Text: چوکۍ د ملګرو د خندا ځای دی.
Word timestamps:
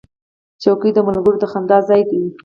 چوکۍ 0.61 0.89
د 0.95 0.99
ملګرو 1.07 1.37
د 1.41 1.45
خندا 1.51 1.77
ځای 1.89 2.01
دی. 2.09 2.21